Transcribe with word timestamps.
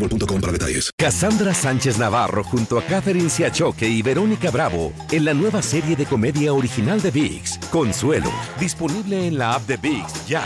boostmobile.com 0.00 0.40
para 0.40 0.52
detalles. 0.52 0.90
Cassandra 0.96 1.54
Sánchez 1.54 1.98
Navarro 1.98 2.42
junto 2.42 2.78
a 2.78 2.82
Catherine 2.82 3.28
Siachoque 3.28 3.88
y 3.88 4.02
Verónica 4.02 4.50
Bravo 4.50 4.92
en 5.10 5.24
la 5.24 5.34
nueva 5.34 5.62
serie 5.62 5.96
de 5.96 6.06
comedia 6.06 6.52
original 6.52 7.00
de 7.00 7.10
VIX, 7.10 7.58
Consuelo, 7.70 8.32
disponible 8.58 9.26
en 9.26 9.38
la 9.38 9.54
app 9.54 9.66
de 9.66 9.76
VIX 9.76 10.26
ya. 10.26 10.44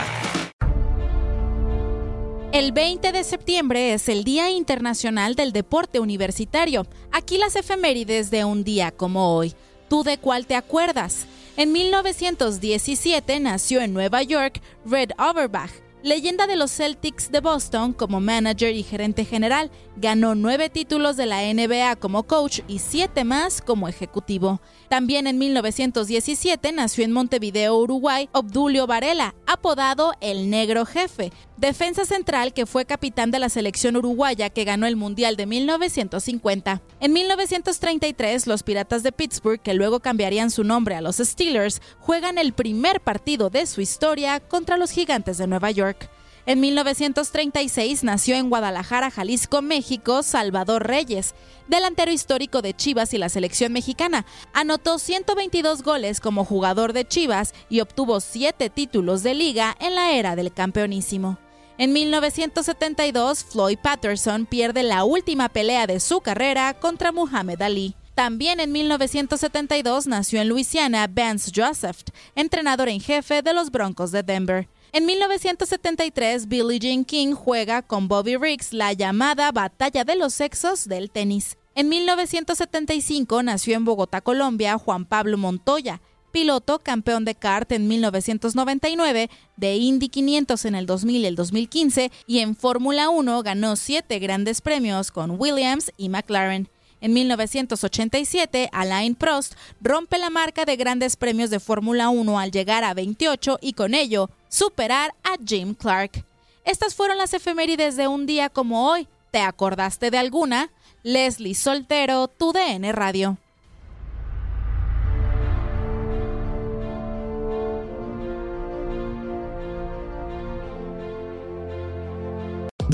El 2.51 2.71
20 2.71 3.11
de 3.11 3.23
septiembre 3.25 3.93
es 3.93 4.07
el 4.07 4.23
Día 4.23 4.49
Internacional 4.49 5.35
del 5.35 5.51
Deporte 5.51 5.99
Universitario. 5.99 6.87
Aquí 7.11 7.37
las 7.37 7.57
efemérides 7.57 8.31
de 8.31 8.45
un 8.45 8.63
día 8.63 8.91
como 8.91 9.35
hoy. 9.35 9.53
¿Tú 9.89 10.03
de 10.03 10.17
cuál 10.17 10.47
te 10.47 10.55
acuerdas? 10.55 11.25
En 11.57 11.73
1917 11.73 13.41
nació 13.41 13.81
en 13.81 13.93
Nueva 13.93 14.23
York 14.23 14.61
Red 14.85 15.11
Auerbach, 15.17 15.71
leyenda 16.05 16.45
de 16.45 16.55
los 16.55 16.71
Celtics 16.71 17.31
de 17.31 17.39
Boston 17.39 17.91
como 17.91 18.19
manager 18.19 18.75
y 18.75 18.83
gerente 18.83 19.25
general. 19.25 19.71
Ganó 19.97 20.35
nueve 20.35 20.69
títulos 20.69 21.17
de 21.17 21.25
la 21.25 21.41
NBA 21.51 21.95
como 21.95 22.23
coach 22.23 22.59
y 22.67 22.77
siete 22.77 23.23
más 23.23 23.59
como 23.59 23.87
ejecutivo. 23.87 24.61
También 24.87 25.25
en 25.25 25.39
1917 25.39 26.71
nació 26.73 27.05
en 27.05 27.11
Montevideo, 27.11 27.75
Uruguay, 27.75 28.29
Obdulio 28.33 28.85
Varela, 28.85 29.33
apodado 29.47 30.13
el 30.21 30.51
Negro 30.51 30.85
Jefe, 30.85 31.31
defensa 31.57 32.05
central 32.05 32.53
que 32.53 32.65
fue 32.65 32.85
capitán 32.85 33.31
de 33.31 33.39
la 33.39 33.49
selección 33.49 33.95
uruguaya 33.95 34.49
que 34.49 34.65
ganó 34.65 34.87
el 34.87 34.95
Mundial 34.95 35.35
de 35.35 35.45
1950. 35.45 36.81
En 36.99 37.13
1933, 37.13 38.47
los 38.47 38.63
Piratas 38.63 39.03
de 39.03 39.11
Pittsburgh, 39.11 39.61
que 39.61 39.73
luego 39.73 39.99
cambiarían 39.99 40.51
su 40.51 40.63
nombre 40.63 40.95
a 40.95 41.01
los 41.01 41.17
Steelers, 41.17 41.81
juegan 41.99 42.37
el 42.37 42.53
primer 42.53 43.01
partido 43.01 43.49
de 43.49 43.65
su 43.65 43.81
historia 43.81 44.39
contra 44.39 44.77
los 44.77 44.91
Gigantes 44.91 45.37
de 45.37 45.47
Nueva 45.47 45.71
York. 45.71 46.09
En 46.47 46.59
1936 46.59 48.03
nació 48.03 48.35
en 48.35 48.49
Guadalajara, 48.49 49.09
Jalisco, 49.09 49.63
México, 49.63 50.21
Salvador 50.21 50.85
Reyes, 50.85 51.33
delantero 51.67 52.11
histórico 52.11 52.61
de 52.61 52.75
Chivas 52.75 53.15
y 53.15 53.17
la 53.17 53.29
selección 53.29 53.73
mexicana. 53.73 54.27
Anotó 54.53 54.99
122 54.99 55.81
goles 55.81 56.19
como 56.19 56.45
jugador 56.45 56.93
de 56.93 57.07
Chivas 57.07 57.55
y 57.67 57.79
obtuvo 57.79 58.19
7 58.19 58.69
títulos 58.69 59.23
de 59.23 59.33
liga 59.33 59.75
en 59.79 59.95
la 59.95 60.11
era 60.11 60.35
del 60.35 60.53
campeonísimo. 60.53 61.39
En 61.77 61.91
1972, 61.91 63.43
Floyd 63.43 63.77
Patterson 63.81 64.45
pierde 64.45 64.81
la 64.81 65.03
última 65.03 65.49
pelea 65.49 65.87
de 65.87 65.99
su 65.99 66.21
carrera 66.21 66.73
contra 66.73 67.11
Muhammad 67.11 67.61
Ali. 67.61 67.95
También 68.13 68.61
en 68.61 68.71
1972 68.71 70.07
nació 70.07 70.39
en 70.39 70.47
Luisiana 70.47 71.05
Vance 71.07 71.51
Joseph, 71.53 71.97
entrenador 72.33 72.87
en 72.87 73.01
jefe 73.01 73.41
de 73.41 73.53
los 73.53 73.71
Broncos 73.71 74.11
de 74.11 74.23
Denver. 74.23 74.69
En 74.93 75.05
1973, 75.05 76.47
Billie 76.47 76.79
Jean 76.79 77.03
King 77.03 77.33
juega 77.33 77.81
con 77.81 78.07
Bobby 78.07 78.37
Riggs 78.37 78.71
la 78.71 78.93
llamada 78.93 79.51
Batalla 79.51 80.05
de 80.05 80.15
los 80.15 80.33
Sexos 80.33 80.87
del 80.87 81.11
tenis. 81.11 81.57
En 81.75 81.89
1975 81.89 83.43
nació 83.43 83.75
en 83.75 83.83
Bogotá, 83.83 84.21
Colombia, 84.21 84.77
Juan 84.77 85.03
Pablo 85.03 85.37
Montoya, 85.37 85.99
piloto 86.35 86.79
campeón 86.79 87.23
de 87.23 87.33
kart 87.33 87.71
en 87.71 87.87
1999, 87.87 89.29
de 89.55 89.75
Indy 89.77 90.09
500 90.09 90.65
en 90.65 90.75
el 90.75 90.85
2000 90.85 91.21
y 91.21 91.25
el 91.27 91.35
2015 91.37 92.11
y 92.27 92.39
en 92.39 92.57
Fórmula 92.57 93.07
1 93.07 93.41
ganó 93.41 93.77
siete 93.77 94.19
grandes 94.19 94.59
premios 94.59 95.11
con 95.11 95.39
Williams 95.39 95.93
y 95.95 96.09
McLaren. 96.09 96.67
En 96.99 97.13
1987, 97.13 98.67
Alain 98.73 99.15
Prost 99.15 99.53
rompe 99.79 100.17
la 100.17 100.29
marca 100.29 100.65
de 100.65 100.75
grandes 100.75 101.15
premios 101.15 101.49
de 101.51 101.61
Fórmula 101.61 102.09
1 102.09 102.37
al 102.37 102.51
llegar 102.51 102.83
a 102.83 102.93
28 102.93 103.59
y 103.61 103.71
con 103.71 103.93
ello 103.93 104.29
superar 104.49 105.13
a 105.23 105.37
Jim 105.41 105.73
Clark. 105.73 106.25
Estas 106.65 106.95
fueron 106.95 107.17
las 107.17 107.33
efemérides 107.33 107.95
de 107.95 108.09
un 108.09 108.25
día 108.25 108.49
como 108.49 108.91
hoy. 108.91 109.07
¿Te 109.31 109.39
acordaste 109.39 110.11
de 110.11 110.17
alguna? 110.17 110.69
Leslie 111.01 111.55
Soltero, 111.55 112.27
tu 112.27 112.51
DN 112.51 112.91
Radio. 112.91 113.37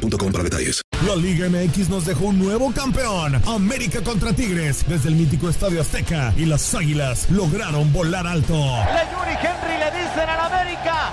boostmobile.com 0.00 0.32
para 0.32 0.44
detalles. 0.44 0.82
La 1.06 1.16
Liga 1.16 1.48
MX 1.48 1.88
nos 1.88 2.04
dejó 2.04 2.26
un 2.26 2.38
nuevo 2.38 2.72
campeón. 2.72 3.40
América 3.46 4.02
contra 4.02 4.32
Tigres 4.32 4.84
desde 4.88 5.08
el 5.08 5.14
mítico 5.14 5.48
Estadio 5.48 5.80
Azteca 5.80 6.32
y 6.36 6.44
las 6.44 6.74
Águilas 6.74 7.30
lograron 7.30 7.92
volar 7.92 8.26
alto. 8.26 8.54
Le 8.54 9.10
Yuri 9.10 9.36
Henry 9.40 9.78
le 9.78 9.90
dicen 9.98 10.28
al 10.28 10.52
América 10.52 11.12